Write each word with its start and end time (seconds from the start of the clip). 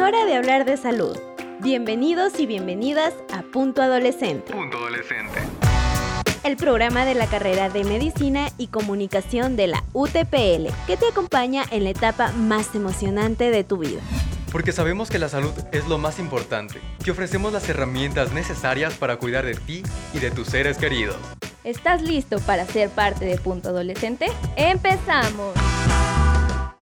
hora 0.00 0.24
de 0.24 0.34
hablar 0.34 0.64
de 0.64 0.76
salud. 0.76 1.16
Bienvenidos 1.60 2.40
y 2.40 2.46
bienvenidas 2.46 3.12
a 3.32 3.42
Punto 3.42 3.82
Adolescente. 3.82 4.50
Punto 4.52 4.78
Adolescente. 4.78 5.40
El 6.42 6.56
programa 6.56 7.04
de 7.04 7.14
la 7.14 7.26
carrera 7.26 7.68
de 7.68 7.84
Medicina 7.84 8.48
y 8.56 8.68
Comunicación 8.68 9.56
de 9.56 9.66
la 9.66 9.84
UTPL, 9.92 10.72
que 10.86 10.96
te 10.96 11.08
acompaña 11.10 11.64
en 11.70 11.84
la 11.84 11.90
etapa 11.90 12.32
más 12.32 12.74
emocionante 12.74 13.50
de 13.50 13.62
tu 13.62 13.76
vida. 13.76 14.00
Porque 14.50 14.72
sabemos 14.72 15.10
que 15.10 15.18
la 15.18 15.28
salud 15.28 15.52
es 15.70 15.86
lo 15.86 15.98
más 15.98 16.18
importante. 16.18 16.80
Te 17.04 17.10
ofrecemos 17.10 17.52
las 17.52 17.68
herramientas 17.68 18.32
necesarias 18.32 18.94
para 18.94 19.16
cuidar 19.16 19.44
de 19.44 19.54
ti 19.54 19.82
y 20.14 20.18
de 20.18 20.30
tus 20.30 20.48
seres 20.48 20.78
queridos. 20.78 21.16
¿Estás 21.62 22.00
listo 22.00 22.40
para 22.40 22.64
ser 22.64 22.88
parte 22.88 23.26
de 23.26 23.36
Punto 23.36 23.68
Adolescente? 23.68 24.28
¡Empezamos! 24.56 25.52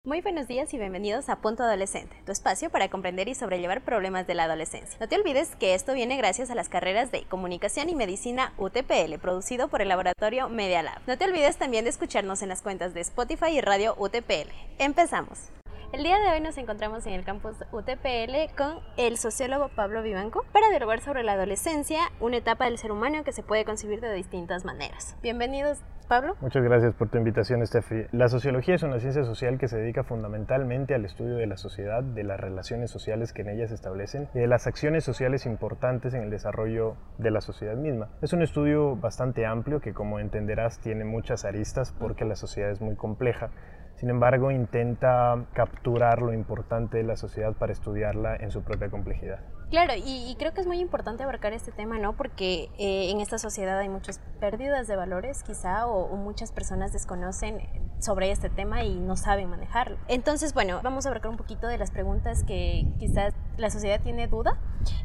Muy 0.04 0.22
buenos 0.22 0.48
días 0.48 0.74
y 0.74 0.80
bienvenidos 0.80 1.30
a 1.30 1.42
Punto 1.42 1.62
Adolescente, 1.62 2.16
tu 2.26 2.32
espacio 2.32 2.72
para 2.72 2.90
comprender 2.90 3.28
y 3.28 3.36
sobrellevar 3.36 3.82
problemas 3.82 4.26
de 4.26 4.34
la 4.34 4.46
adolescencia. 4.46 4.98
No 5.00 5.08
te 5.08 5.16
olvides 5.16 5.56
que 5.58 5.76
esto 5.76 5.94
viene 5.94 6.18
gracias 6.18 6.50
a 6.50 6.56
las 6.56 6.70
carreras 6.70 7.12
de 7.12 7.26
Comunicación 7.26 7.88
y 7.88 7.94
Medicina 7.94 8.52
UTPL, 8.58 9.20
producido 9.22 9.68
por 9.68 9.80
el 9.80 9.90
laboratorio 9.90 10.50
Media 10.50 10.82
Lab. 10.82 11.04
No 11.06 11.20
te 11.20 11.26
olvides 11.26 11.58
también 11.58 11.84
de 11.84 11.92
escucharnos 11.92 12.42
en 12.42 12.50
las 12.50 12.64
cuentas 12.64 12.96
de 12.96 13.02
Spotify 13.02 13.52
y 13.52 13.62
Radio 13.62 13.94
UTPL. 13.96 14.50
Empezamos. 14.80 15.52
El 15.94 16.02
día 16.02 16.18
de 16.18 16.32
hoy 16.32 16.40
nos 16.40 16.58
encontramos 16.58 17.06
en 17.06 17.14
el 17.14 17.24
campus 17.24 17.58
UTPL 17.72 18.56
con 18.58 18.80
el 18.98 19.20
sociólogo 19.20 19.70
Pablo 19.76 20.02
Vivanco 20.02 20.46
para 20.52 20.70
dialogar 20.70 21.02
sobre 21.02 21.22
la 21.22 21.34
adolescencia, 21.34 22.00
una 22.20 22.38
etapa 22.38 22.66
del 22.66 22.80
ser 22.80 22.92
humano 22.92 23.24
que 23.24 23.34
se 23.34 23.44
puede 23.44 23.66
concebir 23.66 24.02
de 24.02 24.12
distintas 24.14 24.66
maneras. 24.66 25.16
Bienvenidos, 25.22 25.80
Pablo. 26.12 26.36
Muchas 26.42 26.62
gracias 26.62 26.94
por 26.94 27.08
tu 27.08 27.18
invitación, 27.18 27.66
Steffi. 27.66 28.08
La 28.12 28.28
sociología 28.28 28.76
es 28.76 28.84
una 28.84 29.00
ciencia 29.00 29.24
social 29.24 29.58
que 29.58 29.70
se 29.70 29.78
dedica 29.78 30.04
fundamentalmente 30.04 30.94
al 30.94 31.06
estudio 31.06 31.38
de 31.38 31.48
la 31.48 31.56
sociedad, 31.56 32.04
de 32.04 32.26
las 32.26 32.38
relaciones 32.38 32.92
sociales 32.92 33.32
que 33.32 33.44
en 33.44 33.48
ella 33.48 33.66
se 33.70 33.76
establecen 33.76 34.28
y 34.34 34.40
de 34.40 34.48
las 34.48 34.68
acciones 34.68 35.06
sociales 35.06 35.46
importantes 35.46 36.14
en 36.14 36.24
el 36.24 36.30
desarrollo 36.30 36.98
de 37.18 37.32
la 37.32 37.40
sociedad 37.40 37.78
misma. 37.78 38.10
Es 38.22 38.34
un 38.34 38.42
estudio 38.42 38.98
bastante 38.98 39.46
amplio 39.46 39.80
que, 39.80 39.94
como 39.94 40.20
entenderás, 40.20 40.82
tiene 40.82 41.06
muchas 41.06 41.46
aristas 41.46 41.96
porque 41.98 42.26
la 42.26 42.36
sociedad 42.36 42.72
es 42.72 42.82
muy 42.82 42.98
compleja 42.98 43.50
sin 43.96 44.10
embargo, 44.10 44.50
intenta 44.50 45.46
capturar 45.54 46.22
lo 46.22 46.34
importante 46.34 46.98
de 46.98 47.04
la 47.04 47.16
sociedad 47.16 47.54
para 47.54 47.72
estudiarla 47.72 48.36
en 48.36 48.50
su 48.50 48.64
propia 48.64 48.90
complejidad. 48.90 49.40
Claro, 49.72 49.94
y, 49.96 50.36
creo 50.38 50.54
que 50.54 50.60
es 50.60 50.68
muy 50.68 50.80
importante 50.80 51.24
abarcar 51.24 51.54
este 51.54 51.72
tema, 51.72 51.98
¿no? 51.98 52.18
Porque 52.18 52.70
eh, 52.78 53.10
en 53.10 53.22
esta 53.22 53.38
sociedad 53.38 53.80
hay 53.80 53.88
muchas 53.88 54.20
pérdidas 54.42 54.88
de 54.88 54.98
valores, 54.98 55.44
quizá, 55.44 55.88
o, 55.88 56.14
muchas 56.18 56.52
personas 56.52 56.92
desconocen 56.92 57.62
sobre 58.00 58.32
este 58.32 58.50
tema 58.50 58.84
y 58.84 59.00
no 59.00 59.16
saben 59.16 59.50
manejarlo. 59.50 59.98
Entonces, 60.10 60.54
bueno, 60.54 60.82
vamos 60.84 61.06
a 61.06 61.10
abarcar 61.10 61.32
un 61.32 61.38
poquito 61.38 61.68
de 61.68 61.78
las 61.78 61.90
preguntas 61.90 62.44
que 62.44 62.86
quizás 63.00 63.34
la 63.56 63.70
sociedad 63.70 64.02
tiene 64.02 64.28
duda. 64.28 64.58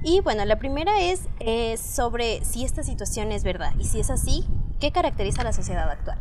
Y 0.02 0.20
bueno, 0.20 0.44
la 0.44 0.56
primera 0.56 1.00
es 1.00 1.28
eh, 1.38 1.76
sobre 1.76 2.44
si 2.44 2.64
esta 2.64 2.82
situación 2.82 3.30
es 3.30 3.44
verdad 3.44 3.72
y 3.78 3.84
si 3.84 4.00
es 4.00 4.10
así, 4.10 4.48
¿qué 4.80 4.90
caracteriza 4.90 5.42
a 5.42 5.44
la 5.44 5.52
sociedad 5.52 5.88
actual? 5.88 6.18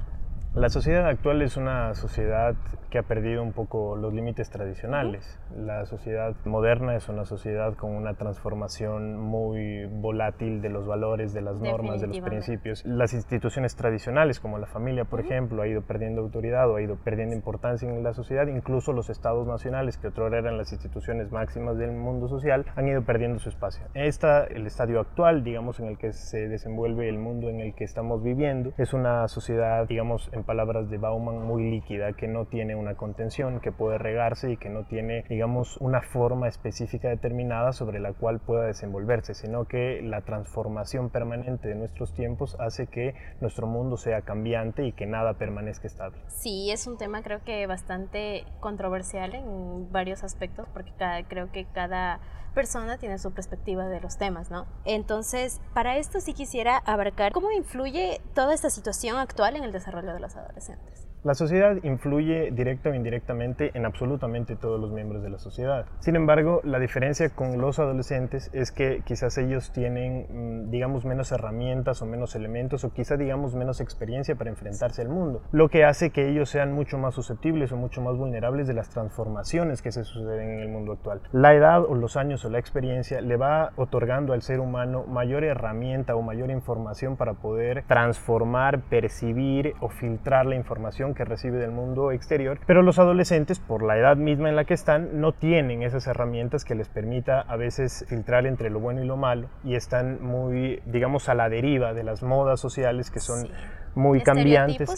La 0.56 0.70
sociedad 0.70 1.06
actual 1.10 1.42
es 1.42 1.58
una 1.58 1.94
sociedad 1.96 2.56
que 2.90 3.00
ha 3.00 3.04
perdido 3.04 3.44
un 3.44 3.52
poco 3.52 3.98
los 3.98 4.14
límites 4.14 4.50
tradicionales. 4.50 5.38
La 5.54 5.86
sociedad 5.86 6.34
moderna 6.46 6.96
es 6.96 7.10
una 7.10 7.26
sociedad 7.26 7.74
con 7.74 7.92
una 7.92 8.14
transformación 8.14 9.18
muy 9.18 9.84
volátil 9.86 10.62
de 10.62 10.70
los 10.70 10.88
valores, 10.88 11.34
de 11.34 11.42
las 11.42 11.60
normas, 11.60 12.00
de 12.00 12.08
los 12.08 12.22
principios. 12.22 12.86
Las 12.86 13.14
instituciones 13.14 13.76
tradicionales, 13.76 14.40
como 14.40 14.58
la 14.58 14.66
familia, 14.66 15.04
por 15.04 15.20
ejemplo, 15.20 15.62
ha 15.62 15.68
ido 15.68 15.82
perdiendo 15.82 16.22
autoridad 16.22 16.70
o 16.70 16.78
ha 16.78 16.82
ido 16.82 16.96
perdiendo 16.96 17.36
importancia 17.36 17.90
en 17.90 18.02
la 18.02 18.14
sociedad. 18.14 18.48
Incluso 18.48 18.94
los 18.94 19.10
estados 19.10 19.46
nacionales, 19.46 19.98
que 19.98 20.08
otro 20.08 20.28
eran 20.28 20.58
las 20.58 20.72
instituciones 20.72 21.34
máximas 21.34 21.78
del 21.78 21.92
mundo 21.92 22.30
social, 22.30 22.66
han 22.78 22.88
ido 22.88 23.02
perdiendo 23.02 23.40
su 23.40 23.50
espacio. 23.50 23.88
Esta, 23.94 24.46
el 24.46 24.66
estadio 24.68 25.02
actual, 25.02 25.44
digamos, 25.44 25.82
en 25.82 25.88
el 25.88 25.98
que 25.98 26.14
se 26.14 26.48
desenvuelve 26.48 27.10
el 27.10 27.18
mundo 27.18 27.50
en 27.50 27.60
el 27.60 27.76
que 27.76 27.84
estamos 27.84 28.24
viviendo, 28.24 28.72
es 28.78 28.94
una 28.94 29.28
sociedad, 29.28 29.86
digamos, 29.86 30.30
en 30.32 30.45
palabras 30.46 30.90
de 30.90 30.98
Bauman, 30.98 31.42
muy 31.42 31.70
líquida, 31.70 32.14
que 32.14 32.28
no 32.28 32.46
tiene 32.46 32.76
una 32.76 32.96
contención, 32.96 33.60
que 33.60 33.72
puede 33.72 33.98
regarse 33.98 34.52
y 34.52 34.58
que 34.58 34.70
no 34.70 34.86
tiene, 34.86 35.24
digamos, 35.30 35.78
una 35.78 36.02
forma 36.02 36.48
específica 36.48 37.10
determinada 37.10 37.74
sobre 37.74 38.00
la 38.00 38.14
cual 38.14 38.40
pueda 38.40 38.66
desenvolverse, 38.66 39.34
sino 39.34 39.66
que 39.66 40.02
la 40.02 40.22
transformación 40.22 41.10
permanente 41.10 41.68
de 41.68 41.76
nuestros 41.76 42.14
tiempos 42.14 42.56
hace 42.60 42.88
que 42.88 43.16
nuestro 43.42 43.68
mundo 43.68 43.98
sea 43.98 44.22
cambiante 44.22 44.86
y 44.86 44.94
que 44.94 45.06
nada 45.06 45.34
permanezca 45.34 45.88
estable. 45.88 46.20
Sí, 46.28 46.72
es 46.72 46.88
un 46.88 46.98
tema 46.98 47.22
creo 47.22 47.44
que 47.44 47.66
bastante 47.68 48.46
controversial 48.60 49.34
en 49.34 49.92
varios 49.92 50.24
aspectos, 50.24 50.68
porque 50.74 50.92
creo 51.28 51.52
que 51.52 51.66
cada 51.66 52.20
persona 52.54 52.98
tiene 52.98 53.20
su 53.20 53.32
perspectiva 53.32 53.88
de 53.88 54.00
los 54.00 54.18
temas, 54.18 54.50
¿no? 54.50 54.66
Entonces, 54.86 55.62
para 55.74 55.98
esto 55.98 56.22
sí 56.22 56.34
quisiera 56.34 56.78
abarcar 56.78 57.34
cómo 57.34 57.52
influye 57.52 58.22
toda 58.34 58.54
esta 58.54 58.70
situación 58.70 59.18
actual 59.18 59.58
en 59.58 59.64
el 59.64 59.72
desarrollo 59.72 60.14
de 60.14 60.20
los 60.20 60.35
adolescentes. 60.36 61.08
La 61.26 61.34
sociedad 61.34 61.78
influye 61.82 62.52
directa 62.52 62.92
o 62.92 62.94
indirectamente 62.94 63.72
en 63.74 63.88
absolutamente 63.88 64.56
todos 64.56 64.80
los 64.80 64.92
miembros 64.92 65.24
de 65.24 65.32
la 65.32 65.40
sociedad. 65.40 65.88
Sin 65.98 66.16
embargo, 66.16 66.62
la 66.64 66.78
diferencia 66.78 67.32
con 67.32 67.60
los 67.60 67.80
adolescentes 67.80 68.52
es 68.54 68.72
que 68.72 69.02
quizás 69.04 69.36
ellos 69.40 69.72
tienen, 69.72 70.28
mm, 70.30 70.70
digamos, 70.70 71.04
menos 71.04 71.32
herramientas 71.32 72.04
o 72.04 72.06
menos 72.06 72.36
elementos 72.36 72.84
o 72.84 72.94
quizás, 72.94 73.18
digamos, 73.18 73.56
menos 73.56 73.82
experiencia 73.82 74.36
para 74.36 74.52
enfrentarse 74.52 75.02
al 75.02 75.10
mundo, 75.10 75.42
lo 75.52 75.68
que 75.68 75.84
hace 75.84 76.12
que 76.12 76.30
ellos 76.30 76.48
sean 76.52 76.74
mucho 76.74 77.00
más 77.00 77.16
susceptibles 77.16 77.72
o 77.72 77.76
mucho 77.76 78.02
más 78.02 78.16
vulnerables 78.16 78.68
de 78.68 78.76
las 78.76 78.92
transformaciones 78.92 79.82
que 79.82 79.92
se 79.92 80.04
suceden 80.04 80.48
en 80.52 80.60
el 80.60 80.70
mundo 80.70 80.92
actual. 80.92 81.22
La 81.32 81.56
edad 81.56 81.84
o 81.86 81.96
los 81.96 82.18
años 82.18 82.46
o 82.46 82.52
la 82.52 82.60
experiencia 82.60 83.20
le 83.22 83.36
va 83.36 83.72
otorgando 83.78 84.34
al 84.34 84.44
ser 84.44 84.60
humano 84.60 85.06
mayor 85.08 85.44
herramienta 85.44 86.16
o 86.16 86.22
mayor 86.22 86.52
información 86.52 87.18
para 87.18 87.34
poder 87.34 87.84
transformar, 87.88 88.84
percibir 88.92 89.74
o 89.80 89.90
filtrar 89.90 90.46
la 90.46 90.54
información 90.54 91.15
que 91.16 91.26
recibe 91.26 91.58
del 91.58 91.72
mundo 91.72 92.12
exterior, 92.12 92.60
pero 92.68 92.82
los 92.82 93.00
adolescentes, 93.00 93.60
por 93.60 93.82
la 93.82 93.98
edad 93.98 94.18
misma 94.18 94.50
en 94.50 94.56
la 94.56 94.66
que 94.66 94.74
están, 94.74 95.20
no 95.20 95.32
tienen 95.32 95.82
esas 95.82 96.06
herramientas 96.08 96.66
que 96.66 96.76
les 96.76 96.90
permita 96.90 97.42
a 97.42 97.56
veces 97.56 98.06
filtrar 98.08 98.46
entre 98.46 98.70
lo 98.70 98.80
bueno 98.80 99.02
y 99.02 99.06
lo 99.06 99.18
malo 99.18 99.48
y 99.64 99.76
están 99.76 100.22
muy, 100.22 100.82
digamos, 100.86 101.30
a 101.30 101.34
la 101.34 101.50
deriva 101.50 101.94
de 101.94 102.04
las 102.04 102.22
modas 102.22 102.60
sociales 102.60 103.10
que 103.10 103.20
son... 103.20 103.48
muy 103.96 104.20
cambiantes, 104.20 104.90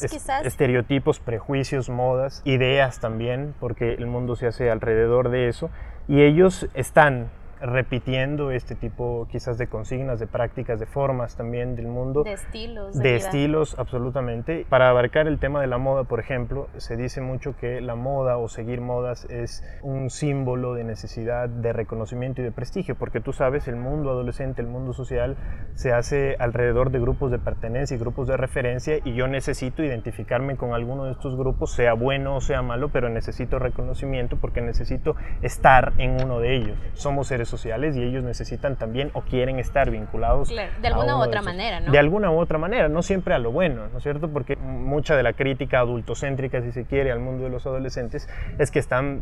estereotipos, 0.43 1.19
prejuicios, 1.19 1.87
modas, 1.87 2.41
ideas 2.45 2.99
también, 2.99 3.53
porque 3.59 3.93
el 3.93 4.07
mundo 4.07 4.35
se 4.35 4.47
hace 4.47 4.71
alrededor 4.71 5.29
de 5.29 5.49
eso, 5.49 5.69
y 6.07 6.23
ellos 6.23 6.67
están 6.73 7.29
repitiendo 7.61 8.51
este 8.51 8.75
tipo 8.75 9.27
quizás 9.31 9.57
de 9.57 9.67
consignas, 9.67 10.19
de 10.19 10.27
prácticas, 10.27 10.79
de 10.79 10.85
formas 10.85 11.35
también 11.35 11.75
del 11.75 11.87
mundo. 11.87 12.23
De 12.23 12.33
estilos. 12.33 12.97
De, 12.97 13.15
estilos, 13.15 13.77
absolutamente. 13.79 14.65
Para 14.69 14.89
abarcar 14.89 15.27
el 15.27 15.39
tema 15.39 15.61
de 15.61 15.67
la 15.67 15.77
moda, 15.77 16.03
por 16.03 16.19
ejemplo, 16.19 16.67
se 16.77 16.95
dice 16.95 17.21
mucho 17.21 17.55
que 17.55 17.81
la 17.81 17.95
moda 17.95 18.37
o 18.37 18.47
seguir 18.47 18.81
modas 18.81 19.25
es 19.25 19.63
un 19.81 20.09
símbolo 20.09 20.73
de 20.73 20.83
necesidad 20.83 21.49
de 21.49 21.73
reconocimiento 21.73 22.41
y 22.41 22.43
de 22.43 22.51
prestigio, 22.51 22.95
porque 22.95 23.19
tú 23.19 23.33
sabes, 23.33 23.67
el 23.67 23.75
mundo 23.75 24.11
adolescente, 24.11 24.61
el 24.61 24.67
mundo 24.67 24.93
social, 24.93 25.35
se 25.73 25.93
hace 25.93 26.35
alrededor 26.39 26.91
de 26.91 26.99
grupos 26.99 27.31
de 27.31 27.39
pertenencia 27.39 27.95
y 27.95 27.99
grupos 27.99 28.27
de 28.27 28.37
referencia 28.37 28.97
y 29.03 29.13
yo 29.13 29.27
necesito 29.27 29.83
identificarme 29.83 30.57
con 30.57 30.73
alguno 30.73 31.05
de 31.05 31.11
estos 31.11 31.35
grupos, 31.35 31.73
sea 31.73 31.93
bueno 31.93 32.35
o 32.35 32.41
sea 32.41 32.61
malo, 32.61 32.89
pero 32.89 33.09
necesito 33.09 33.59
reconocimiento 33.59 34.37
porque 34.37 34.61
necesito 34.61 35.15
estar 35.41 35.93
en 35.97 36.21
uno 36.23 36.39
de 36.39 36.55
ellos. 36.55 36.77
Somos 36.93 37.27
seres 37.27 37.46
sociales 37.49 37.95
y 37.95 38.03
ellos 38.03 38.23
necesitan 38.23 38.75
también 38.75 39.11
o 39.13 39.21
quieren 39.21 39.59
estar 39.59 39.89
vinculados. 39.89 40.49
de 40.49 40.87
alguna 40.87 41.17
u 41.17 41.21
otra 41.21 41.41
manera, 41.41 41.79
¿no? 41.79 41.91
De 41.91 41.99
alguna 41.99 42.31
u 42.31 42.39
otra 42.39 42.57
manera, 42.57 42.87
no 42.89 43.01
siempre 43.01 43.33
a 43.33 43.39
lo 43.39 43.51
bueno, 43.51 43.87
¿no 43.91 43.97
es 43.97 44.03
cierto? 44.03 44.29
Porque 44.29 44.55
mucha 44.55 45.15
de 45.15 45.23
la 45.23 45.33
crítica 45.33 45.79
adultocéntrica, 45.79 46.61
si 46.61 46.71
se 46.71 46.85
quiere, 46.85 47.11
al 47.11 47.19
mundo 47.19 47.43
de 47.43 47.49
los 47.49 47.65
adolescentes 47.65 48.29
es 48.57 48.71
que 48.71 48.79
están 48.79 49.21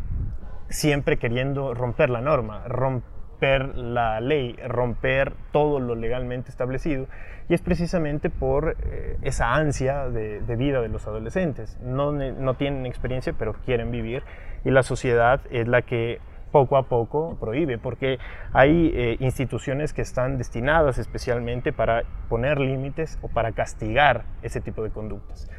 siempre 0.69 1.17
queriendo 1.17 1.73
romper 1.73 2.09
la 2.09 2.21
norma, 2.21 2.63
romper 2.67 3.75
la 3.75 4.19
ley, 4.21 4.55
romper 4.67 5.33
todo 5.51 5.79
lo 5.79 5.95
legalmente 5.95 6.49
establecido. 6.49 7.07
Y 7.47 7.53
es 7.53 7.61
precisamente 7.61 8.29
por 8.29 8.75
eh, 8.83 9.17
esa 9.21 9.53
ansia 9.53 10.09
de, 10.09 10.41
de, 10.41 10.55
vida 10.55 10.81
de 10.81 10.89
los 10.89 11.05
adolescentes. 11.05 11.77
No, 11.81 12.11
no 12.11 12.53
tienen 12.55 12.85
experiencia, 12.85 13.33
pero 13.37 13.53
quieren 13.65 13.91
vivir. 13.91 14.23
Y 14.63 14.71
la 14.71 14.81
sociedad 14.81 15.41
es 15.51 15.67
la 15.67 15.83
que 15.83 16.19
poco 16.55 16.77
a 16.77 16.83
poco 16.83 17.35
prohíbe, 17.37 17.77
porque 17.77 18.17
hay 18.53 18.89
eh, 18.95 19.17
instituciones 19.19 19.91
que 19.91 20.01
están 20.01 20.37
destinadas 20.37 20.97
especialmente 20.97 21.73
para 21.73 22.03
poner 22.29 22.61
límites 22.61 23.19
o 23.21 23.27
para 23.27 23.51
castigar 23.51 24.23
ese 24.41 24.61
tipo 24.61 24.81
de 24.81 24.89
conductas. 24.89 25.49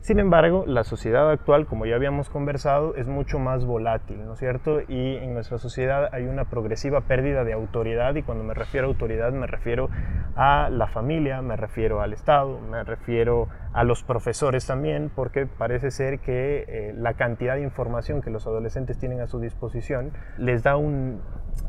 Sin 0.00 0.18
embargo, 0.18 0.64
la 0.66 0.84
sociedad 0.84 1.30
actual, 1.30 1.66
como 1.66 1.84
ya 1.84 1.96
habíamos 1.96 2.30
conversado, 2.30 2.94
es 2.94 3.08
mucho 3.08 3.38
más 3.38 3.66
volátil, 3.66 4.24
¿no 4.24 4.32
es 4.32 4.38
cierto? 4.38 4.80
Y 4.88 5.16
en 5.16 5.34
nuestra 5.34 5.58
sociedad 5.58 6.08
hay 6.12 6.24
una 6.24 6.46
progresiva 6.46 7.02
pérdida 7.02 7.44
de 7.44 7.52
autoridad 7.52 8.14
y 8.14 8.22
cuando 8.22 8.42
me 8.42 8.54
refiero 8.54 8.86
a 8.86 8.90
autoridad 8.90 9.32
me 9.32 9.46
refiero 9.46 9.90
a 10.40 10.70
la 10.70 10.86
familia, 10.86 11.42
me 11.42 11.56
refiero 11.56 12.00
al 12.00 12.12
Estado, 12.12 12.60
me 12.60 12.84
refiero 12.84 13.48
a 13.72 13.82
los 13.82 14.04
profesores 14.04 14.64
también, 14.64 15.10
porque 15.12 15.46
parece 15.46 15.90
ser 15.90 16.20
que 16.20 16.64
eh, 16.68 16.94
la 16.96 17.14
cantidad 17.14 17.56
de 17.56 17.62
información 17.62 18.22
que 18.22 18.30
los 18.30 18.46
adolescentes 18.46 19.00
tienen 19.00 19.20
a 19.20 19.26
su 19.26 19.40
disposición 19.40 20.12
les 20.38 20.62
da 20.62 20.76
un, 20.76 21.20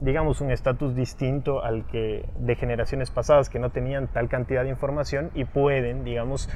digamos, 0.02 0.40
un 0.40 0.52
estatus 0.52 0.96
distinto 0.96 1.64
al 1.64 1.88
que 1.88 2.30
de 2.38 2.56
generaciones 2.56 3.10
pasadas 3.10 3.50
que 3.50 3.58
no 3.58 3.72
tenían 3.72 4.08
tal 4.08 4.30
cantidad 4.30 4.62
de 4.62 4.70
información 4.70 5.32
y 5.34 5.46
pueden, 5.46 6.04
digamos, 6.04 6.48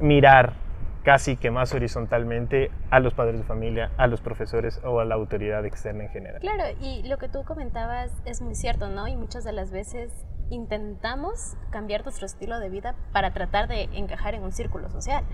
mirar 0.00 0.54
casi 1.02 1.36
que 1.36 1.50
más 1.50 1.74
horizontalmente 1.74 2.70
a 2.90 2.98
los 2.98 3.12
padres 3.12 3.40
de 3.40 3.44
familia, 3.44 3.90
a 3.98 4.06
los 4.06 4.22
profesores 4.22 4.80
o 4.84 5.00
a 5.00 5.04
la 5.04 5.16
autoridad 5.16 5.66
externa 5.66 6.04
en 6.04 6.10
general. 6.10 6.40
Claro, 6.40 6.64
y 6.80 7.06
lo 7.06 7.18
que 7.18 7.28
tú 7.28 7.44
comentabas 7.44 8.10
es 8.24 8.40
muy 8.40 8.54
cierto, 8.54 8.88
¿no? 8.88 9.06
Y 9.06 9.16
muchas 9.16 9.44
de 9.44 9.52
las 9.52 9.70
veces 9.70 10.26
intentamos 10.50 11.56
cambiar 11.70 12.04
nuestro 12.04 12.26
estilo 12.26 12.58
de 12.58 12.68
vida 12.68 12.94
para 13.12 13.32
tratar 13.32 13.68
de 13.68 13.84
encajar 13.92 14.34
en 14.34 14.42
un 14.42 14.52
círculo 14.52 14.90
social. 14.90 15.24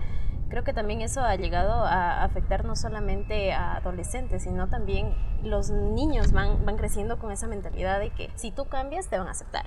Creo 0.49 0.63
que 0.63 0.73
también 0.73 1.01
eso 1.01 1.21
ha 1.21 1.35
llegado 1.35 1.71
a 1.73 2.23
afectar 2.23 2.65
no 2.65 2.75
solamente 2.75 3.51
a 3.51 3.77
adolescentes, 3.77 4.43
sino 4.43 4.69
también 4.69 5.15
los 5.43 5.71
niños 5.71 6.31
van, 6.31 6.65
van 6.65 6.77
creciendo 6.77 7.17
con 7.17 7.31
esa 7.31 7.47
mentalidad 7.47 7.99
de 7.99 8.11
que 8.11 8.29
si 8.35 8.51
tú 8.51 8.65
cambias 8.65 9.09
te 9.09 9.17
van 9.17 9.27
a 9.27 9.31
aceptar. 9.31 9.65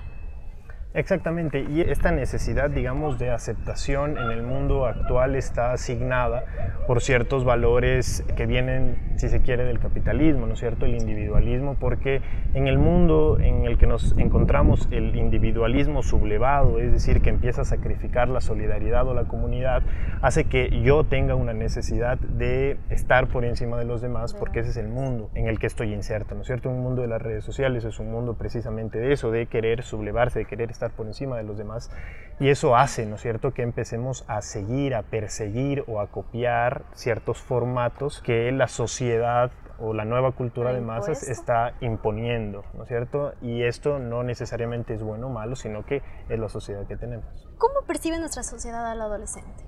Exactamente, 0.95 1.67
y 1.69 1.81
esta 1.81 2.11
necesidad, 2.11 2.71
digamos, 2.71 3.19
de 3.19 3.29
aceptación 3.29 4.17
en 4.17 4.31
el 4.31 4.41
mundo 4.41 4.87
actual 4.87 5.35
está 5.35 5.71
asignada 5.71 6.45
por 6.87 7.01
ciertos 7.01 7.45
valores 7.45 8.25
que 8.35 8.47
vienen, 8.47 8.97
si 9.15 9.29
se 9.29 9.43
quiere, 9.43 9.65
del 9.65 9.77
capitalismo, 9.77 10.47
¿no 10.47 10.53
es 10.53 10.59
cierto?, 10.59 10.87
el 10.87 10.95
individualismo, 10.95 11.75
porque 11.79 12.21
en 12.55 12.67
el 12.67 12.79
mundo 12.79 13.37
en 13.39 13.65
el 13.65 13.77
que 13.77 13.85
nos 13.85 14.17
encontramos 14.17 14.87
el 14.89 15.15
individualismo 15.15 16.01
sublevado, 16.01 16.79
es 16.79 16.91
decir, 16.91 17.21
que 17.21 17.29
empieza 17.29 17.61
a 17.61 17.65
sacrificar 17.65 18.27
la 18.27 18.41
solidaridad 18.41 19.07
o 19.07 19.13
la 19.13 19.25
comunidad, 19.25 19.83
hace 20.23 20.45
que 20.45 20.81
yo 20.81 21.03
tenga 21.03 21.35
una 21.35 21.53
necesidad 21.53 22.17
de 22.17 22.79
estar 22.89 23.27
por 23.27 23.45
encima 23.45 23.77
de 23.77 23.85
los 23.85 24.01
demás, 24.01 24.33
porque 24.33 24.61
ese 24.61 24.71
es 24.71 24.77
el 24.77 24.87
mundo 24.87 25.29
en 25.35 25.47
el 25.47 25.59
que 25.59 25.67
estoy 25.67 25.93
inserto, 25.93 26.33
¿no 26.33 26.41
es 26.41 26.47
cierto?, 26.47 26.71
un 26.71 26.81
mundo 26.81 27.03
de 27.03 27.09
las 27.09 27.21
redes 27.21 27.43
sociales 27.43 27.85
es 27.85 27.99
un 27.99 28.11
mundo 28.11 28.33
precisamente 28.33 28.97
de 28.97 29.13
eso, 29.13 29.29
de 29.29 29.45
querer 29.45 29.83
sublevarse, 29.83 30.39
de 30.39 30.45
querer 30.45 30.71
estar 30.79 30.95
por 30.95 31.07
encima 31.07 31.37
de 31.37 31.43
los 31.43 31.57
demás. 31.57 31.91
Y 32.39 32.49
eso 32.49 32.75
hace, 32.75 33.05
¿no 33.05 33.15
es 33.15 33.21
cierto?, 33.21 33.53
que 33.53 33.63
empecemos 33.63 34.23
a 34.27 34.41
seguir, 34.41 34.95
a 34.95 35.03
perseguir 35.03 35.83
o 35.87 35.99
a 35.99 36.07
copiar 36.07 36.83
ciertos 36.93 37.41
formatos 37.41 38.21
que 38.21 38.51
la 38.53 38.69
sociedad 38.69 39.51
o 39.77 39.93
la 39.93 40.05
nueva 40.05 40.31
cultura 40.31 40.73
de 40.73 40.81
masas 40.81 41.23
está 41.23 41.73
imponiendo, 41.81 42.63
¿no 42.73 42.83
es 42.83 42.89
cierto? 42.89 43.33
Y 43.41 43.63
esto 43.63 43.99
no 43.99 44.23
necesariamente 44.23 44.93
es 44.93 45.03
bueno 45.03 45.27
o 45.27 45.29
malo, 45.29 45.55
sino 45.55 45.85
que 45.85 46.01
es 46.27 46.39
la 46.39 46.49
sociedad 46.49 46.85
que 46.85 46.97
tenemos. 46.97 47.25
¿Cómo 47.57 47.85
percibe 47.87 48.19
nuestra 48.19 48.43
sociedad 48.43 48.89
al 48.89 49.01
adolescente? 49.01 49.63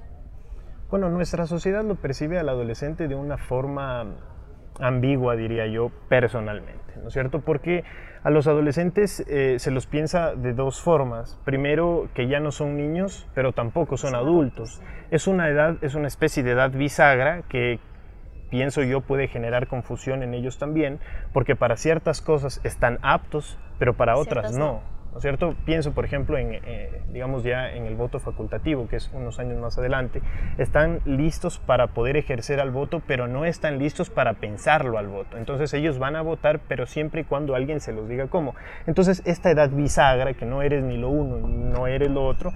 Bueno, 0.90 1.10
nuestra 1.10 1.48
sociedad 1.48 1.84
lo 1.84 1.96
percibe 1.96 2.40
al 2.40 2.50
adolescente 2.50 3.08
de 3.08 3.16
una 3.16 3.38
forma 3.38 4.06
ambigua, 4.82 5.36
diría 5.36 5.68
yo, 5.68 5.92
personalmente, 6.10 6.94
¿no 7.02 7.08
es 7.08 7.14
cierto? 7.14 7.40
Porque 7.40 7.84
a 8.24 8.30
los 8.30 8.48
adolescentes 8.48 9.24
eh, 9.28 9.56
se 9.58 9.72
los 9.72 9.88
piensa 9.88 10.36
de 10.36 10.54
dos 10.54 10.82
formas. 10.82 11.40
Primero, 11.46 12.10
que 12.14 12.28
ya 12.28 12.40
no 12.40 12.52
son 12.52 12.78
niños, 12.78 13.28
pero 13.34 13.54
tampoco 13.54 13.98
son 13.98 14.16
adultos. 14.16 14.82
Es 15.10 15.28
una 15.28 15.50
edad, 15.50 15.78
es 15.82 15.96
una 15.96 16.08
especie 16.08 16.44
de 16.44 16.52
edad 16.52 16.72
bisagra 16.72 17.44
que 17.50 17.80
pienso 18.50 18.84
yo 18.84 19.02
puede 19.02 19.28
generar 19.28 19.68
confusión 19.68 20.22
en 20.22 20.34
ellos 20.34 20.60
también, 20.60 21.00
porque 21.34 21.56
para 21.56 21.78
ciertas 21.78 22.22
cosas 22.22 22.60
están 22.64 23.00
aptos, 23.02 23.58
pero 23.80 23.96
para 23.96 24.18
otras 24.18 24.56
no. 24.56 24.82
¿No 25.12 25.18
es 25.18 25.22
cierto? 25.22 25.56
Pienso, 25.66 25.92
por 25.92 26.06
ejemplo, 26.06 26.38
en, 26.38 26.54
eh, 26.54 27.02
digamos 27.12 27.44
ya 27.44 27.72
en 27.72 27.86
el 27.86 27.96
voto 27.96 28.20
facultativo, 28.20 28.88
que 28.88 28.96
es 28.96 29.12
unos 29.14 29.40
años 29.40 29.60
más 29.60 29.78
adelante, 29.78 30.22
están 30.58 31.02
listos 31.06 31.60
para 31.60 31.88
poder 31.88 32.18
ejercer 32.18 32.60
al 32.60 32.72
voto, 32.72 33.02
pero 33.06 33.28
no 33.28 33.46
están 33.46 33.78
listos 33.78 34.10
para 34.10 34.36
pensarlo 34.36 34.98
al 34.98 35.08
voto. 35.08 35.38
Entonces 35.38 35.74
ellos 35.74 36.00
van 36.00 36.16
a 36.16 36.22
votar, 36.22 36.62
pero 36.68 36.86
siempre 36.86 37.22
y 37.22 37.24
cuando 37.26 37.56
alguien 37.56 37.82
se 37.82 37.92
los 37.94 38.08
diga 38.08 38.28
cómo. 38.28 38.56
Entonces 38.88 39.22
esta 39.26 39.52
edad 39.52 39.70
bisagra, 39.70 40.34
que 40.34 40.46
no 40.46 40.62
eres 40.62 40.84
ni 40.84 40.98
lo 40.98 41.10
uno, 41.10 41.46
no 41.48 41.88
eres 41.88 42.10
lo 42.10 42.26
otro, 42.26 42.54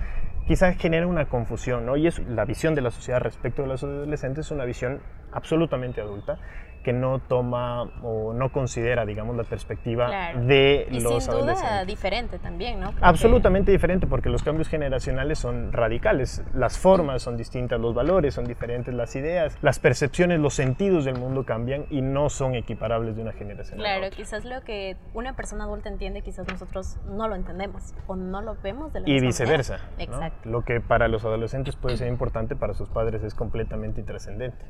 quizás 0.48 0.78
genera 0.78 1.08
una 1.08 1.26
confusión, 1.26 1.86
¿no? 1.86 1.98
Y 1.98 2.08
es 2.08 2.20
la 2.20 2.46
visión 2.46 2.76
de 2.76 2.82
la 2.82 2.92
sociedad 2.92 3.20
respecto 3.20 3.64
de 3.64 3.68
los 3.68 3.84
adolescentes 3.84 4.46
es 4.46 4.52
una 4.52 4.66
visión 4.66 5.02
absolutamente 5.32 6.02
adulta 6.02 6.38
que 6.86 6.94
no 6.94 7.18
toma 7.18 7.82
o 8.04 8.32
no 8.34 8.52
considera, 8.52 9.08
digamos, 9.08 9.36
la 9.36 9.44
perspectiva 9.44 10.34
de 10.36 10.88
y 10.92 11.00
los 11.00 11.24
sin 11.24 11.34
duda 11.34 11.84
diferente 11.84 12.38
también, 12.38 12.80
¿no? 12.80 12.94
Absolutamente 13.02 13.72
diferente, 13.72 14.06
porque 14.06 14.30
los 14.30 14.44
cambios 14.44 14.70
generacionales 14.70 15.40
son 15.40 15.74
radicales. 15.74 16.44
Las 16.54 16.78
formas 16.78 17.24
son 17.24 17.38
distintas, 17.38 17.80
los 17.82 17.96
valores 17.96 18.36
son 18.36 18.46
diferentes, 18.46 18.94
las 18.94 19.16
ideas, 19.16 19.58
las 19.64 19.80
percepciones, 19.80 20.40
los 20.40 20.54
sentidos 20.54 21.06
del 21.06 21.18
mundo 21.18 21.44
cambian 21.44 21.88
y 21.90 22.04
no 22.04 22.30
son 22.30 22.54
equiparables 22.54 23.16
de 23.16 23.24
una 23.24 23.32
generación 23.34 23.80
claro, 23.80 24.04
a 24.04 24.08
otra. 24.08 24.18
quizás 24.18 24.46
lo 24.46 24.62
que 24.62 24.96
una 25.16 25.36
persona 25.36 25.64
adulta 25.64 25.90
entiende, 25.90 26.22
quizás 26.22 26.48
nosotros 26.48 26.98
no 27.08 27.28
lo 27.28 27.34
entendemos 27.34 27.96
o 28.06 28.16
no 28.16 28.44
lo 28.44 28.58
vemos 28.62 28.94
de 28.94 29.00
la 29.00 29.10
Y 29.10 29.14
misma 29.14 29.28
viceversa. 29.30 29.78
manera. 29.78 29.96
¿no? 29.98 30.04
Exacto. 30.04 30.50
Lo 30.50 30.62
que 30.64 30.82
para 30.82 31.08
los 31.08 31.26
adolescentes 31.26 31.76
puede 31.76 31.98
ser 31.98 32.10
importante, 32.10 32.56
para 32.56 32.76
sus 32.76 32.90
padres 32.90 33.24
es 33.24 33.34
completamente 33.34 34.00
intrascendente. 34.02 34.64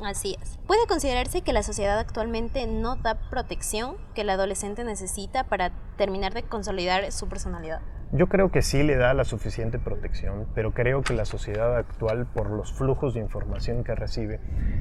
Así 0.00 0.36
es. 0.42 0.58
Puede 0.66 0.86
considerarse 0.86 1.40
que 1.42 1.52
la 1.52 1.62
sociedad 1.62 1.98
actualmente 1.98 2.66
no 2.66 2.96
da 2.96 3.14
protección 3.30 3.96
que 4.14 4.22
el 4.22 4.30
adolescente 4.30 4.84
necesita 4.84 5.44
para 5.44 5.72
terminar 5.96 6.34
de 6.34 6.42
consolidar 6.42 7.10
su 7.12 7.28
personalidad. 7.28 7.80
Yo 8.12 8.28
creo 8.28 8.52
que 8.52 8.62
sí 8.62 8.84
le 8.84 8.94
da 8.94 9.14
la 9.14 9.24
suficiente 9.24 9.80
protección, 9.80 10.46
pero 10.54 10.72
creo 10.72 11.02
que 11.02 11.12
la 11.12 11.24
sociedad 11.24 11.76
actual, 11.76 12.26
por 12.26 12.50
los 12.50 12.72
flujos 12.72 13.14
de 13.14 13.20
información 13.20 13.82
que 13.82 13.96
recibe, 13.96 14.38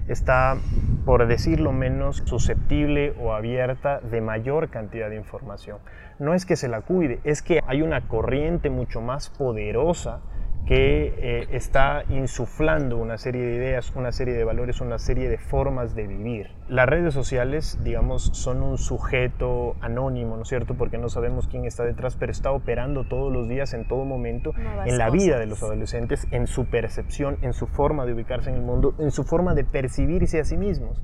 está, 0.07 0.57
por 1.05 1.25
decirlo 1.25 1.71
menos, 1.71 2.21
susceptible 2.25 3.15
o 3.19 3.33
abierta 3.33 3.99
de 3.99 4.21
mayor 4.21 4.69
cantidad 4.69 5.09
de 5.09 5.15
información. 5.15 5.79
No 6.19 6.35
es 6.35 6.45
que 6.45 6.55
se 6.55 6.67
la 6.67 6.81
cuide, 6.81 7.19
es 7.23 7.41
que 7.41 7.61
hay 7.65 7.81
una 7.81 8.07
corriente 8.07 8.69
mucho 8.69 9.01
más 9.01 9.29
poderosa 9.29 10.21
que 10.65 11.13
eh, 11.17 11.47
está 11.51 12.03
insuflando 12.09 12.97
una 12.97 13.17
serie 13.17 13.43
de 13.43 13.55
ideas, 13.55 13.93
una 13.95 14.11
serie 14.11 14.33
de 14.33 14.43
valores, 14.43 14.81
una 14.81 14.97
serie 14.97 15.29
de 15.29 15.37
formas 15.37 15.93
de 15.95 16.07
vivir. 16.07 16.49
Las 16.67 16.87
redes 16.87 17.13
sociales, 17.13 17.77
digamos, 17.83 18.31
son 18.33 18.63
un 18.63 18.79
sujeto 18.79 19.75
anónimo, 19.79 20.35
¿no 20.37 20.41
es 20.41 20.47
cierto? 20.47 20.73
Porque 20.73 20.97
no 20.97 21.09
sabemos 21.09 21.47
quién 21.47 21.65
está 21.65 21.83
detrás, 21.83 22.15
pero 22.15 22.31
está 22.31 22.51
operando 22.51 23.03
todos 23.03 23.31
los 23.31 23.47
días, 23.47 23.73
en 23.73 23.87
todo 23.87 24.05
momento, 24.05 24.53
Nuevas 24.53 24.87
en 24.87 24.97
la 24.97 25.11
vida 25.11 25.37
de 25.37 25.45
los 25.45 25.61
adolescentes, 25.61 26.27
en 26.31 26.47
su 26.47 26.65
percepción, 26.65 27.37
en 27.43 27.53
su 27.53 27.67
forma 27.67 28.05
de 28.05 28.13
ubicarse 28.13 28.49
en 28.49 28.55
el 28.55 28.63
mundo, 28.63 28.95
en 28.97 29.11
su 29.11 29.23
forma 29.23 29.53
de 29.53 29.65
percibirse 29.65 30.39
a 30.39 30.45
sí 30.45 30.57
mismos. 30.57 31.03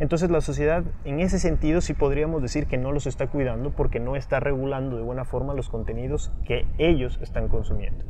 Entonces 0.00 0.30
la 0.30 0.40
sociedad 0.40 0.82
en 1.04 1.20
ese 1.20 1.38
sentido 1.38 1.80
sí 1.80 1.94
podríamos 1.94 2.42
decir 2.42 2.66
que 2.66 2.78
no 2.78 2.90
los 2.92 3.06
está 3.06 3.28
cuidando 3.28 3.70
porque 3.70 4.00
no 4.00 4.16
está 4.16 4.40
regulando 4.40 4.96
de 4.96 5.02
buena 5.02 5.24
forma 5.24 5.54
los 5.54 5.68
contenidos 5.68 6.32
que 6.44 6.66
ellos 6.78 7.20
están 7.22 7.48
consumiendo. 7.48 8.04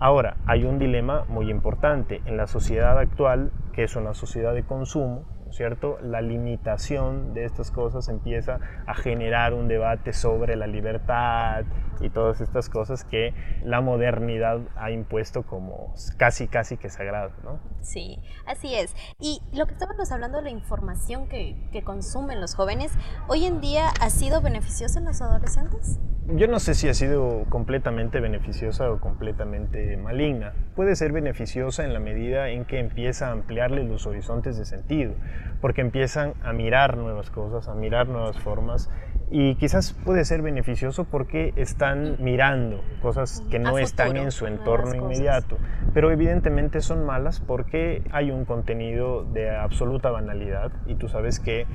Ahora, 0.00 0.36
hay 0.46 0.64
un 0.64 0.78
dilema 0.78 1.24
muy 1.28 1.50
importante 1.50 2.22
en 2.24 2.36
la 2.36 2.46
sociedad 2.46 2.96
actual, 2.98 3.50
que 3.72 3.82
es 3.82 3.96
una 3.96 4.14
sociedad 4.14 4.54
de 4.54 4.62
consumo, 4.62 5.24
¿no 5.44 5.50
es 5.50 5.56
¿cierto? 5.56 5.98
La 6.00 6.20
limitación 6.20 7.34
de 7.34 7.44
estas 7.44 7.72
cosas 7.72 8.08
empieza 8.08 8.60
a 8.86 8.94
generar 8.94 9.54
un 9.54 9.66
debate 9.66 10.12
sobre 10.12 10.54
la 10.54 10.68
libertad 10.68 11.64
y 12.00 12.10
todas 12.10 12.40
estas 12.40 12.68
cosas 12.68 13.02
que 13.02 13.34
la 13.64 13.80
modernidad 13.80 14.60
ha 14.76 14.92
impuesto 14.92 15.42
como 15.42 15.92
casi, 16.16 16.46
casi 16.46 16.76
que 16.76 16.90
sagradas, 16.90 17.32
¿no? 17.42 17.58
Sí, 17.80 18.20
así 18.46 18.76
es. 18.76 18.94
Y 19.18 19.42
lo 19.52 19.66
que 19.66 19.72
estábamos 19.72 20.12
hablando 20.12 20.38
de 20.38 20.44
la 20.44 20.50
información 20.50 21.26
que, 21.28 21.56
que 21.72 21.82
consumen 21.82 22.40
los 22.40 22.54
jóvenes, 22.54 22.92
¿hoy 23.26 23.46
en 23.46 23.60
día 23.60 23.88
ha 24.00 24.10
sido 24.10 24.42
beneficiosa 24.42 25.00
en 25.00 25.06
los 25.06 25.20
adolescentes? 25.22 25.98
Yo 26.36 26.46
no 26.46 26.58
sé 26.58 26.74
si 26.74 26.86
ha 26.88 26.94
sido 26.94 27.46
completamente 27.48 28.20
beneficiosa 28.20 28.90
o 28.90 29.00
completamente 29.00 29.96
maligna. 29.96 30.52
Puede 30.76 30.94
ser 30.94 31.10
beneficiosa 31.10 31.86
en 31.86 31.94
la 31.94 32.00
medida 32.00 32.50
en 32.50 32.66
que 32.66 32.78
empieza 32.78 33.28
a 33.28 33.32
ampliarle 33.32 33.82
los 33.84 34.06
horizontes 34.06 34.58
de 34.58 34.66
sentido, 34.66 35.14
porque 35.62 35.80
empiezan 35.80 36.34
a 36.42 36.52
mirar 36.52 36.98
nuevas 36.98 37.30
cosas, 37.30 37.66
a 37.68 37.74
mirar 37.74 38.08
nuevas 38.08 38.38
formas 38.40 38.90
y 39.30 39.56
quizás 39.56 39.94
puede 40.04 40.24
ser 40.24 40.42
beneficioso 40.42 41.04
porque 41.04 41.52
están 41.56 42.16
mirando 42.18 42.82
cosas 43.02 43.42
que 43.50 43.58
no 43.58 43.78
están 43.78 44.16
en 44.16 44.30
su 44.30 44.46
entorno 44.46 44.86
cosas. 44.86 45.02
inmediato, 45.02 45.58
pero 45.92 46.10
evidentemente 46.10 46.80
son 46.80 47.04
malas 47.04 47.40
porque 47.40 48.02
hay 48.10 48.30
un 48.30 48.44
contenido 48.44 49.24
de 49.24 49.50
absoluta 49.54 50.10
banalidad 50.10 50.72
y 50.86 50.94
tú 50.94 51.08
sabes 51.08 51.40
que 51.40 51.66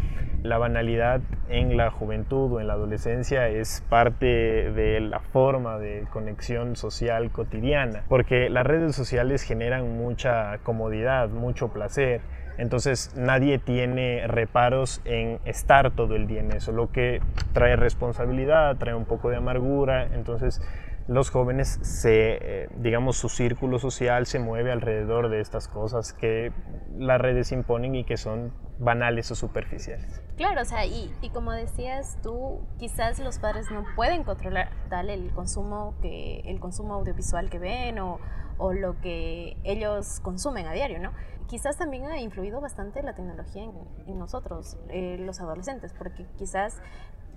la 0.42 0.58
banalidad 0.58 1.22
en 1.48 1.78
la 1.78 1.90
juventud 1.90 2.52
o 2.52 2.60
en 2.60 2.68
la 2.68 2.74
adolescencia 2.74 3.48
es 3.48 3.84
parte 3.88 4.43
de 4.44 5.00
la 5.00 5.20
forma 5.20 5.78
de 5.78 6.06
conexión 6.12 6.76
social 6.76 7.32
cotidiana, 7.32 8.04
porque 8.08 8.50
las 8.50 8.66
redes 8.66 8.96
sociales 8.96 9.44
generan 9.44 9.98
mucha 9.98 10.58
comodidad, 10.60 11.30
mucho 11.30 11.70
placer. 11.70 12.22
Entonces 12.58 13.16
nadie 13.16 13.58
tiene 13.58 14.28
reparos 14.28 15.02
en 15.06 15.40
estar 15.44 15.90
todo 15.92 16.16
el 16.16 16.28
día 16.28 16.42
en 16.42 16.52
eso, 16.52 16.72
lo 16.72 16.92
que 16.92 17.20
trae 17.52 17.76
responsabilidad, 17.76 18.78
trae 18.78 18.94
un 18.94 19.06
poco 19.06 19.30
de 19.30 19.38
amargura. 19.38 20.08
Entonces 20.14 20.62
los 21.08 21.30
jóvenes 21.30 21.80
se, 21.82 22.64
eh, 22.64 22.70
digamos, 22.78 23.18
su 23.18 23.30
círculo 23.30 23.80
social 23.80 24.26
se 24.26 24.40
mueve 24.40 24.72
alrededor 24.72 25.30
de 25.30 25.42
estas 25.42 25.68
cosas 25.68 26.14
que 26.14 26.52
las 26.98 27.20
redes 27.20 27.52
imponen 27.52 27.96
y 27.96 28.04
que 28.06 28.18
son 28.18 28.54
banales 28.80 29.30
o 29.32 29.36
superficiales. 29.36 30.22
Claro, 30.38 30.62
o 30.62 30.66
sea, 30.66 30.86
y, 30.86 31.14
y, 31.22 31.30
como 31.30 31.52
decías 31.52 32.18
tú, 32.22 32.62
quizás 32.80 33.20
los 33.20 33.38
padres 33.40 33.70
no 33.70 33.84
pueden 33.96 34.24
controlar 34.24 34.70
tal 34.90 35.10
el 35.10 35.32
consumo 35.32 35.96
que 36.02 36.40
el 36.46 36.60
consumo 36.60 36.96
audiovisual 36.96 37.50
que 37.50 37.60
ven 37.60 38.00
o, 38.00 38.20
o 38.58 38.74
lo 38.74 39.00
que 39.02 39.58
ellos 39.64 40.20
consumen 40.22 40.68
a 40.68 40.74
diario, 40.74 41.00
¿no? 41.00 41.12
Quizás 41.48 41.78
también 41.78 42.06
ha 42.06 42.20
influido 42.20 42.62
bastante 42.62 43.04
la 43.04 43.14
tecnología 43.14 43.64
en, 43.64 43.74
en 44.08 44.18
nosotros, 44.18 44.78
eh, 44.90 45.18
los 45.20 45.40
adolescentes, 45.40 45.94
porque 45.94 46.26
quizás 46.38 46.82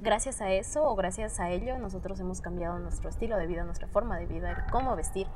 gracias 0.00 0.40
a 0.40 0.50
eso 0.50 0.84
o 0.84 0.94
gracias 0.94 1.40
a 1.40 1.50
ello 1.50 1.78
nosotros 1.78 2.20
hemos 2.20 2.40
cambiado 2.40 2.78
nuestro 2.78 3.08
estilo 3.08 3.36
de 3.36 3.46
vida, 3.46 3.64
nuestra 3.64 3.88
forma 3.88 4.18
de 4.18 4.26
vida, 4.26 4.66
cómo 4.70 4.94
vestir. 4.96 5.26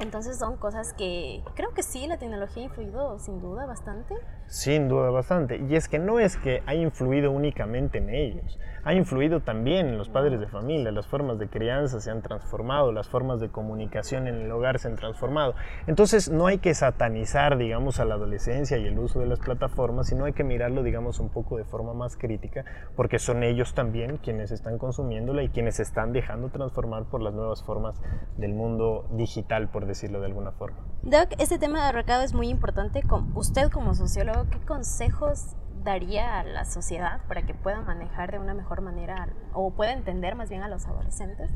Entonces 0.00 0.38
son 0.38 0.56
cosas 0.56 0.94
que 0.94 1.42
creo 1.54 1.74
que 1.74 1.82
sí, 1.82 2.06
la 2.06 2.16
tecnología 2.16 2.62
ha 2.62 2.66
influido 2.66 3.18
sin 3.18 3.38
duda 3.42 3.66
bastante. 3.66 4.14
Sin 4.46 4.88
duda 4.88 5.10
bastante. 5.10 5.58
Y 5.58 5.76
es 5.76 5.88
que 5.88 5.98
no 5.98 6.18
es 6.18 6.38
que 6.38 6.62
ha 6.64 6.74
influido 6.74 7.30
únicamente 7.30 7.98
en 7.98 8.08
ellos, 8.08 8.58
ha 8.82 8.94
influido 8.94 9.40
también 9.40 9.88
en 9.88 9.98
los 9.98 10.08
padres 10.08 10.40
de 10.40 10.46
familia. 10.46 10.90
Las 10.90 11.06
formas 11.06 11.38
de 11.38 11.48
crianza 11.48 12.00
se 12.00 12.10
han 12.10 12.22
transformado, 12.22 12.92
las 12.92 13.08
formas 13.08 13.40
de 13.40 13.50
comunicación 13.50 14.26
en 14.26 14.36
el 14.36 14.50
hogar 14.50 14.78
se 14.78 14.88
han 14.88 14.96
transformado. 14.96 15.54
Entonces 15.86 16.30
no 16.30 16.46
hay 16.46 16.58
que 16.58 16.72
satanizar, 16.72 17.58
digamos, 17.58 18.00
a 18.00 18.06
la 18.06 18.14
adolescencia 18.14 18.78
y 18.78 18.86
el 18.86 18.98
uso 18.98 19.20
de 19.20 19.26
las 19.26 19.38
plataformas, 19.38 20.08
sino 20.08 20.24
hay 20.24 20.32
que 20.32 20.44
mirarlo, 20.44 20.82
digamos, 20.82 21.20
un 21.20 21.28
poco 21.28 21.58
de 21.58 21.64
forma 21.64 21.92
más 21.92 22.16
crítica, 22.16 22.64
porque 22.96 23.18
son 23.18 23.42
ellos 23.42 23.74
también 23.74 24.16
quienes 24.16 24.50
están 24.50 24.78
consumiéndola 24.78 25.42
y 25.42 25.50
quienes 25.50 25.76
se 25.76 25.82
están 25.82 26.14
dejando 26.14 26.48
transformar 26.48 27.04
por 27.04 27.20
las 27.20 27.34
nuevas 27.34 27.62
formas 27.62 28.00
del 28.38 28.54
mundo 28.54 29.06
digital, 29.12 29.68
por 29.68 29.89
decirlo 29.90 30.20
de 30.20 30.26
alguna 30.26 30.52
forma. 30.52 30.78
Doc, 31.02 31.30
este 31.38 31.58
tema 31.58 31.84
de 31.86 31.92
recado 31.92 32.22
es 32.22 32.34
muy 32.34 32.48
importante. 32.48 33.02
Usted 33.34 33.70
como 33.70 33.94
sociólogo, 33.94 34.46
¿qué 34.50 34.58
consejos 34.60 35.56
daría 35.84 36.40
a 36.40 36.44
la 36.44 36.64
sociedad 36.64 37.20
para 37.26 37.42
que 37.42 37.54
pueda 37.54 37.80
manejar 37.80 38.32
de 38.32 38.38
una 38.38 38.54
mejor 38.54 38.82
manera 38.82 39.28
o 39.52 39.70
pueda 39.72 39.92
entender 39.92 40.34
más 40.34 40.50
bien 40.50 40.62
a 40.62 40.68
los 40.68 40.86
adolescentes 40.86 41.50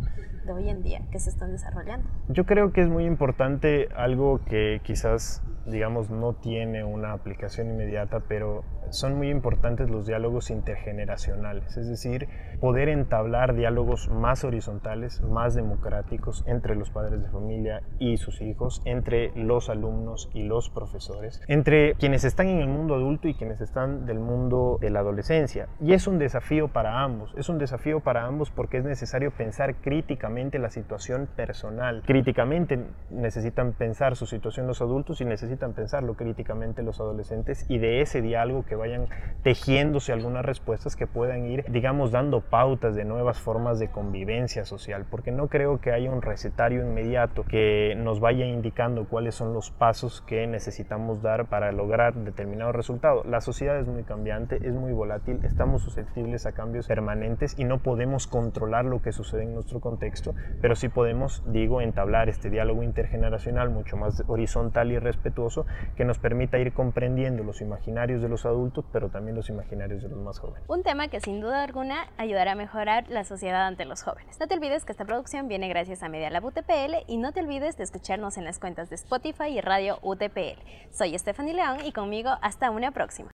de 0.45 0.53
hoy 0.53 0.69
en 0.69 0.83
día 0.83 1.03
que 1.11 1.19
se 1.19 1.31
están 1.31 1.53
desarrollando? 1.53 2.09
Yo 2.29 2.47
creo 2.47 2.73
que 2.73 2.83
es 2.83 2.89
muy 2.89 3.05
importante 3.05 3.89
algo 3.97 4.41
que 4.45 4.81
quizás 4.83 5.43
digamos, 5.67 6.11
no 6.11 6.35
tiene 6.35 6.85
una 6.85 7.13
aplicación 7.13 7.69
inmediata, 7.69 8.21
pero 8.29 8.65
son 8.91 9.17
muy 9.17 9.31
importantes 9.31 9.91
los 9.91 10.07
diálogos 10.07 10.51
intergeneracionales, 10.51 11.77
es 11.77 11.89
decir, 11.89 12.29
poder 12.61 12.89
entablar 12.89 13.55
diálogos 13.55 14.09
más 14.09 14.45
horizontales, 14.45 15.21
más 15.23 15.55
democráticos 15.55 16.45
entre 16.47 16.77
los 16.77 16.91
padres 16.91 17.23
de 17.23 17.31
familia 17.31 17.83
y 17.99 18.19
sus 18.19 18.41
hijos, 18.41 18.83
entre 18.85 19.33
los 19.35 19.71
alumnos 19.71 20.31
y 20.35 20.45
los 20.45 20.71
profesores, 20.71 21.41
entre 21.49 21.95
quienes 21.95 22.25
están 22.25 22.49
en 22.49 22.59
el 22.59 22.69
mundo 22.69 22.95
adulto 22.95 23.29
y 23.29 23.35
quienes 23.35 23.61
están 23.61 24.07
del 24.07 24.19
mundo 24.19 24.79
de 24.81 24.91
la 24.91 25.01
adolescencia. 25.01 25.69
Y 25.81 25.93
es 25.93 26.07
un 26.07 26.19
desafío 26.19 26.69
para 26.69 27.03
ambos, 27.03 27.35
es 27.37 27.49
un 27.49 27.59
desafío 27.59 28.01
para 28.01 28.27
ambos 28.27 28.51
porque 28.51 28.79
es 28.79 28.85
necesario 28.85 29.31
pensar 29.31 29.77
críticamente 29.77 30.59
la 30.59 30.71
situación 30.71 31.29
personal. 31.35 32.03
Críticamente 32.07 32.79
necesitan 33.11 33.73
pensar 33.73 34.17
su 34.17 34.27
situación 34.27 34.67
los 34.67 34.81
adultos 34.81 35.21
y 35.21 35.25
necesitan 35.25 35.54
pensarlo 35.57 36.15
críticamente 36.15 36.83
los 36.83 37.01
adolescentes 37.01 37.65
y 37.69 37.79
de 37.79 38.01
ese 38.01 38.23
diálogo 38.23 38.65
que 38.65 38.77
vayan 38.77 39.07
tejiéndose 39.43 40.13
algunas 40.13 40.45
respuestas 40.45 40.97
que 40.97 41.07
puedan 41.07 41.47
ir, 41.47 41.65
digamos, 41.71 42.11
dando 42.11 42.41
pautas 42.41 42.95
de 42.95 43.05
nuevas 43.05 43.39
formas 43.39 43.79
de 43.79 43.89
convivencia 43.89 44.65
social, 44.65 45.07
porque 45.11 45.33
no 45.33 45.49
creo 45.49 45.81
que 45.81 45.93
haya 45.93 46.11
un 46.11 46.23
recetario 46.23 46.83
inmediato 46.83 47.45
que 47.45 47.95
nos 47.97 48.21
vaya 48.21 48.47
indicando 48.47 49.07
cuáles 49.07 49.35
son 49.35 49.53
los 49.53 49.71
pasos 49.71 50.23
que 50.23 50.47
necesitamos 50.47 51.23
dar 51.23 51.47
para 51.47 51.73
lograr 51.73 52.15
determinado 52.15 52.73
resultado. 52.73 53.23
La 53.25 53.41
sociedad 53.41 53.79
es 53.79 53.87
muy 53.87 54.05
cambiante, 54.05 54.57
es 54.57 54.75
muy 54.75 54.93
volátil, 54.93 55.41
estamos 55.45 55.83
susceptibles 55.83 56.47
a 56.47 56.53
cambios 56.53 56.87
permanentes 56.87 57.59
y 57.59 57.65
no 57.65 57.79
podemos 57.79 58.27
controlar 58.27 58.85
lo 58.85 59.03
que 59.03 59.13
sucede 59.13 59.43
en 59.43 59.55
nuestro 59.55 59.81
contexto, 59.81 60.35
pero 60.61 60.75
sí 60.75 60.89
podemos, 60.89 61.43
digo, 61.47 61.81
entablar 61.81 62.29
este 62.29 62.51
diálogo 62.51 62.83
intergeneracional 62.83 63.71
mucho 63.71 63.97
más 63.97 64.23
horizontal 64.27 64.93
y 64.93 64.99
respetuoso 65.45 65.67
que 65.97 66.05
nos 66.05 66.19
permita 66.19 66.59
ir 66.59 66.73
comprendiendo 66.73 67.45
los 67.45 67.61
imaginarios 67.61 68.23
de 68.23 68.29
los 68.29 68.45
adultos, 68.45 68.85
pero 68.93 69.09
también 69.09 69.37
los 69.37 69.49
imaginarios 69.49 70.03
de 70.03 70.09
los 70.09 70.19
más 70.19 70.39
jóvenes. 70.39 70.63
Un 70.69 70.83
tema 70.83 71.09
que 71.09 71.21
sin 71.21 71.41
duda 71.41 71.63
alguna 71.63 72.07
ayudará 72.17 72.53
a 72.53 72.55
mejorar 72.55 73.09
la 73.09 73.25
sociedad 73.25 73.67
ante 73.67 73.85
los 73.85 74.03
jóvenes. 74.03 74.39
No 74.41 74.47
te 74.47 74.55
olvides 74.55 74.85
que 74.85 74.93
esta 74.93 75.05
producción 75.05 75.49
viene 75.49 75.69
gracias 75.69 76.03
a 76.03 76.09
Media 76.09 76.31
Lab 76.31 76.45
UTPL 76.45 77.05
y 77.07 77.17
no 77.19 77.33
te 77.33 77.41
olvides 77.41 77.77
de 77.77 77.85
escucharnos 77.85 78.37
en 78.37 78.45
las 78.45 78.59
cuentas 78.59 78.91
de 78.91 78.97
Spotify 78.97 79.49
y 79.49 79.61
Radio 79.61 79.99
UTPL. 80.03 80.61
Soy 80.91 81.17
Stephanie 81.19 81.55
León 81.55 81.79
y 81.85 81.93
conmigo 81.93 82.31
hasta 82.41 82.71
una 82.71 82.91
próxima. 82.91 83.31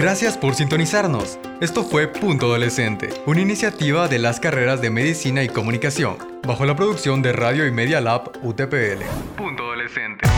Gracias 0.00 0.38
por 0.38 0.54
sintonizarnos. 0.54 1.38
Esto 1.60 1.82
fue 1.84 2.08
Punto 2.08 2.46
Adolescente, 2.46 3.10
una 3.26 3.42
iniciativa 3.42 4.08
de 4.08 4.18
las 4.18 4.40
carreras 4.40 4.80
de 4.80 4.88
Medicina 4.88 5.42
y 5.42 5.48
Comunicación, 5.48 6.16
bajo 6.46 6.64
la 6.64 6.74
producción 6.74 7.20
de 7.20 7.34
Radio 7.34 7.66
y 7.66 7.70
Media 7.70 8.00
Lab 8.00 8.30
UTPL. 8.42 9.04
Punto 9.36 9.64
Adolescente. 9.64 10.29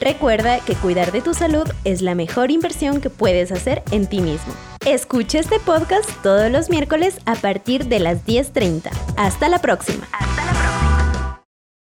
Recuerda 0.00 0.60
que 0.60 0.74
cuidar 0.74 1.12
de 1.12 1.20
tu 1.20 1.34
salud 1.34 1.68
es 1.84 2.02
la 2.02 2.14
mejor 2.14 2.50
inversión 2.50 3.00
que 3.00 3.10
puedes 3.10 3.50
hacer 3.50 3.82
en 3.90 4.06
ti 4.06 4.20
mismo. 4.20 4.54
Escucha 4.86 5.40
este 5.40 5.58
podcast 5.58 6.08
todos 6.22 6.50
los 6.50 6.70
miércoles 6.70 7.18
a 7.26 7.34
partir 7.34 7.86
de 7.86 7.98
las 7.98 8.24
10.30. 8.24 8.90
Hasta 9.16 9.48
la 9.48 9.58
próxima. 9.58 10.06